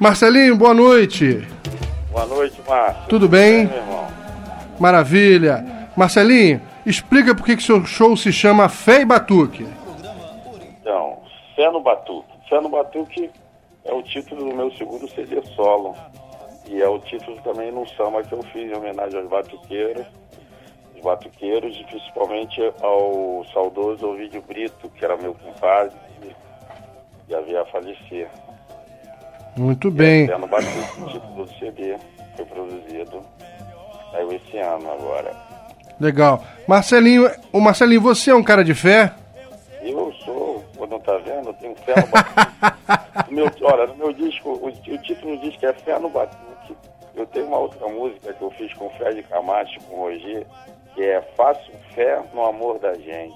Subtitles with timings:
[0.00, 1.46] Marcelinho, boa noite.
[2.10, 3.08] Boa noite, Márcio.
[3.08, 3.66] Tudo bem?
[3.66, 4.08] meu irmão?
[4.78, 5.88] Maravilha.
[5.96, 9.66] Marcelinho, explica por que que seu show se chama Fé e Batuque.
[10.80, 11.18] Então,
[11.54, 12.28] Fé no Batuque.
[12.48, 13.30] Fé no Batuque
[13.84, 15.94] é o título do meu segundo CD solo.
[16.66, 20.06] E é o título também no samba que eu fiz em homenagem aos batuqueiros.
[20.96, 25.94] Os batuqueiros, e principalmente ao saudoso Ovidio Brito, que era meu compadre
[27.28, 28.28] e havia a falecer.
[29.56, 30.26] Muito bem.
[30.26, 31.96] Fé no Batuque, o título do CD,
[32.36, 33.22] foi produzido.
[34.10, 35.32] Saiu esse ano agora.
[36.00, 36.44] Legal.
[36.66, 39.12] Marcelinho, o Marcelinho, você é um cara de fé?
[39.82, 41.94] Eu sou, quando não tá vendo, eu tenho fé
[43.28, 46.76] no meu, olha, no meu disco, o, o título do disco é Fé no Batuque.
[47.14, 50.44] Eu tenho uma outra música que eu fiz com o Fred Camacho, com o Roger,
[50.94, 53.34] que é Faço Fé no Amor da Gente.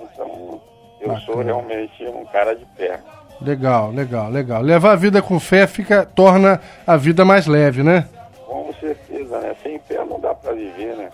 [0.00, 0.60] Então,
[1.00, 1.26] eu Bacana.
[1.26, 2.98] sou realmente um cara de fé.
[3.40, 4.62] Legal, legal, legal.
[4.62, 8.06] Levar a vida com fé fica, torna a vida mais leve, né?
[8.46, 9.54] Com certeza, né?
[9.62, 11.10] Sem fé não dá pra viver, né?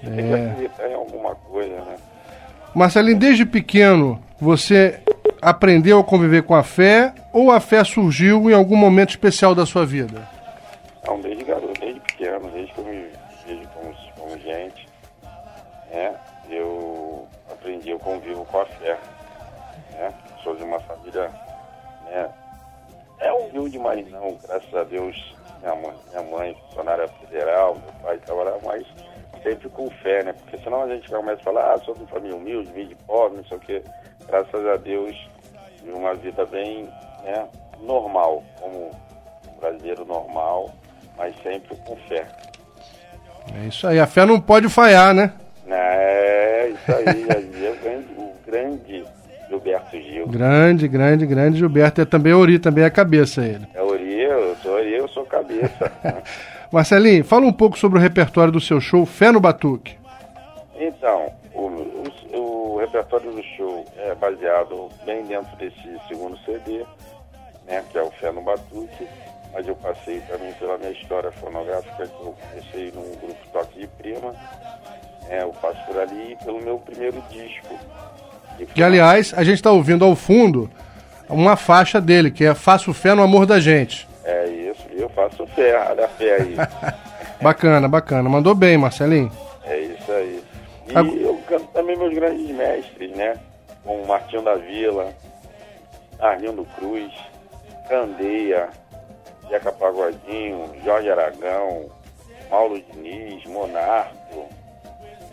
[0.00, 0.50] Tem que É.
[0.50, 1.96] acreditar em alguma coisa, né?
[2.74, 5.00] Marcelinho, desde pequeno, você
[5.42, 9.64] aprendeu a conviver com a fé ou a fé surgiu em algum momento especial da
[9.66, 10.28] sua vida?
[11.06, 13.06] Não, desde garoto, desde pequeno, desde que eu me
[13.46, 14.88] vejo como, como gente,
[15.92, 16.12] né?
[16.50, 18.96] Eu aprendi, eu convivo com a fé,
[19.92, 20.12] né?
[20.42, 21.30] Sou de uma família?
[23.54, 28.18] É humilde, mas não, graças a Deus, minha mãe, minha mãe funcionária federal, meu pai
[28.18, 28.84] trabalhava, mas
[29.44, 30.32] sempre com fé, né?
[30.32, 32.96] Porque senão a gente começa a falar, ah, sou de uma família humilde, vim de
[32.96, 33.82] pobre, não sei o quê.
[34.26, 35.16] Graças a Deus,
[35.84, 36.88] uma vida bem,
[37.22, 37.46] né?
[37.80, 38.90] Normal, como
[39.48, 40.70] um brasileiro normal,
[41.16, 42.26] mas sempre com fé.
[43.54, 45.32] É isso aí, a fé não pode falhar, né?
[45.68, 47.22] É, isso aí,
[47.80, 49.04] grande, o grande
[49.64, 50.26] Gilberto Gil.
[50.26, 52.00] Grande, grande, grande Gilberto.
[52.00, 53.66] É também Ori, também é cabeça ele.
[53.74, 55.90] É Ori, eu sou Ori, eu sou cabeça.
[56.70, 59.96] Marcelinho, fala um pouco sobre o repertório do seu show Fé no Batuque.
[60.78, 66.84] Então, o, o- o repertório do show é baseado bem dentro desse segundo CD,
[67.66, 69.06] né, que é o Fé no Batuque,
[69.52, 73.86] mas eu passei também pela minha história fonográfica, que eu comecei num grupo Toque de
[73.86, 74.34] Prima,
[75.30, 77.78] é, eu passo por ali, e pelo meu primeiro disco.
[78.74, 80.70] E aliás, a gente está ouvindo ao fundo
[81.28, 84.06] uma faixa dele, que é Faço Fé no Amor da Gente.
[84.24, 86.56] É isso, eu faço fé, olha a fé aí.
[87.42, 88.26] Bacana, bacana.
[88.28, 89.30] Mandou bem, Marcelinho.
[89.64, 90.42] É isso aí.
[90.88, 93.34] E Ag- eu canto também meus grandes mestres, né?
[93.84, 95.12] Como Martinho da Vila,
[96.18, 97.12] Arlindo Cruz,
[97.88, 98.68] Candeia,
[99.50, 101.86] Jeca Pagodinho, Jorge Aragão,
[102.48, 104.14] Paulo Diniz, Monarco,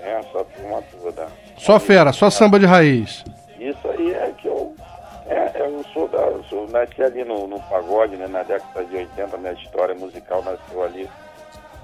[0.01, 0.19] né?
[0.19, 1.27] essa turma toda.
[1.57, 3.23] Só fera, só samba de raiz.
[3.59, 4.73] Isso aí é que eu.
[5.27, 6.17] É, eu sou da.
[6.19, 8.27] Eu sou, nasci ali no, no pagode, né?
[8.27, 11.07] Na década de 80, minha história musical nasceu ali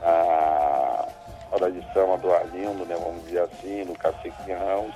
[0.01, 1.05] na
[1.51, 2.95] roda de samba do Arlindo, né?
[2.99, 4.93] Vamos dizer assim, no Cacique Ramos.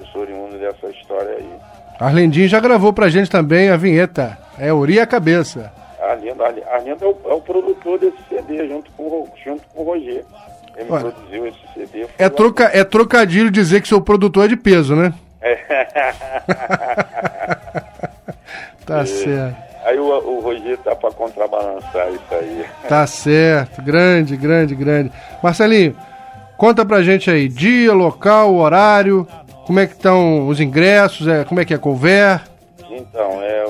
[0.00, 1.50] Eu sou oriundo dessa história aí.
[1.98, 4.38] Arlindinho já gravou pra gente também a vinheta.
[4.58, 5.70] É Ori a cabeça.
[6.00, 9.84] Arlindo, Arli- Arlindo é, o, é o produtor desse CD, junto com, junto com o
[9.84, 10.24] Roger.
[10.80, 12.04] Ele me Olha, produziu esse CD.
[12.06, 15.12] foi É, lá- troca, é trocadilho dizer que seu produtor é de peso, né?
[18.86, 19.56] Tá certo.
[19.84, 22.64] Aí o, o Roger tá pra contrabalançar isso aí.
[22.88, 23.80] Tá certo.
[23.82, 25.12] Grande, grande, grande.
[25.42, 25.94] Marcelinho,
[26.56, 29.26] conta pra gente aí, dia, local, horário,
[29.66, 32.40] como é que estão os ingressos, é, como é que é couver?
[32.90, 33.64] Então, é,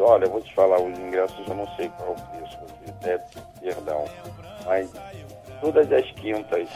[0.00, 2.58] olha, eu vou te falar, os ingressos eu não sei qual é o preço,
[3.04, 3.18] é,
[3.64, 4.04] perdão,
[4.66, 4.90] mas
[5.60, 6.68] todas as quintas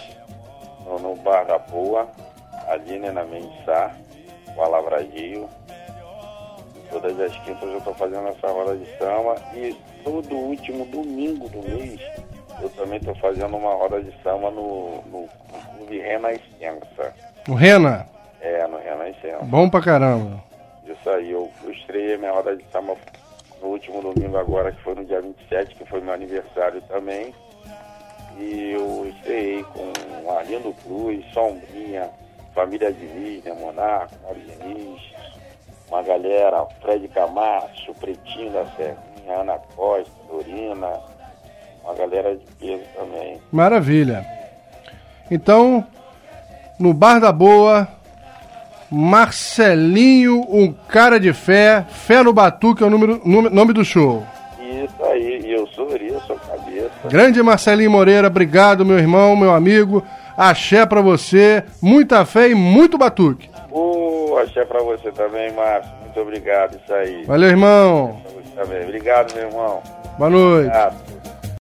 [0.85, 2.09] no, no Bar da Boa,
[2.69, 3.95] ali né, na Mensá,
[4.57, 5.49] o Alavradio,
[6.91, 9.75] todas as quintas eu estou fazendo essa roda de samba e
[10.05, 12.01] todo último domingo do mês
[12.61, 17.13] eu também estou fazendo uma roda de samba no, no, no Clube Renascença.
[17.49, 18.07] O Rena,
[18.41, 19.45] É, no Renascença.
[19.45, 20.41] bom pra caramba.
[20.87, 22.95] Isso aí, eu, eu estreiei minha roda de samba
[23.61, 27.35] no último domingo agora, que foi no dia 27, que foi meu aniversário também.
[28.39, 32.11] Eu estreiei com Arlindo Cruz, Sombrinha,
[32.55, 35.01] Família Diniz, né, Monarco, Diniz,
[35.89, 41.01] uma galera, Fred Camacho, Pretinho da Serrinha, Ana Costa, Dorina,
[41.85, 43.41] uma galera de peso também.
[43.53, 44.27] Maravilha.
[45.31, 45.87] Então,
[46.79, 47.89] no Bar da Boa,
[48.91, 54.25] Marcelinho, um cara de fé, fé no batuque é o número, nome do show.
[57.09, 60.03] Grande Marcelinho Moreira, obrigado, meu irmão, meu amigo.
[60.37, 63.51] Axé pra você, muita fé e muito batuque.
[63.71, 65.91] Ô, axé pra você também, Márcio.
[66.03, 67.25] Muito obrigado, isso aí.
[67.25, 68.21] Valeu, irmão.
[68.87, 69.83] Obrigado, meu irmão.
[70.19, 70.67] Boa noite.
[70.69, 71.24] Obrigado.